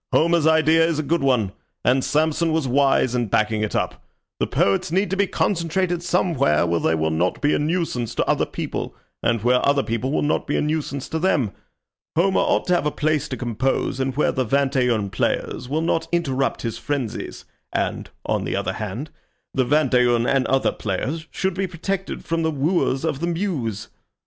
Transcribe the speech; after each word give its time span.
"Homer's 0.11 0.47
idea 0.47 0.83
is 0.83 0.97
a 0.97 1.03
good 1.03 1.21
one, 1.21 1.51
and 1.85 2.03
Samson 2.03 2.51
was 2.51 2.67
wise 2.67 3.13
in 3.13 3.27
backing 3.27 3.61
it 3.61 3.75
up. 3.75 4.03
The 4.39 4.47
poets 4.47 4.91
need 4.91 5.11
to 5.11 5.15
be 5.15 5.27
concentrated 5.27 6.01
somewhere 6.01 6.65
where 6.65 6.79
they 6.79 6.95
will 6.95 7.11
not 7.11 7.39
be 7.39 7.53
a 7.53 7.59
nuisance 7.59 8.15
to 8.15 8.25
other 8.25 8.47
people, 8.47 8.95
and 9.21 9.43
where 9.43 9.63
other 9.63 9.83
people 9.83 10.11
will 10.11 10.23
not 10.23 10.47
be 10.47 10.57
a 10.57 10.61
nuisance 10.61 11.07
to 11.09 11.19
them. 11.19 11.51
Homer 12.15 12.39
ought 12.39 12.65
to 12.69 12.73
have 12.73 12.87
a 12.87 12.89
place 12.89 13.29
to 13.29 13.37
compose 13.37 13.99
in 13.99 14.13
where 14.13 14.31
the 14.31 14.43
vingt 14.43 14.75
et 14.75 14.89
un 14.89 15.11
players 15.11 15.69
will 15.69 15.81
not 15.81 16.07
interrupt 16.11 16.63
his 16.63 16.79
frenzies, 16.79 17.45
and, 17.71 18.09
on 18.25 18.43
the 18.43 18.55
other 18.55 18.73
hand, 18.73 19.11
the 19.53 19.65
vingt 19.65 19.93
et 19.93 20.07
un 20.11 20.25
and 20.25 20.47
other 20.47 20.71
players 20.71 21.27
should 21.29 21.53
be 21.53 21.67
protected 21.67 22.25
from 22.25 22.41
the 22.41 22.49
wooers 22.49 23.05
of 23.05 23.19
the 23.19 23.27
muse. 23.27 23.89